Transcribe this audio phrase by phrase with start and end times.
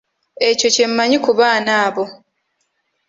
[0.49, 2.05] Ekyo kye mmanyi ku baana abo.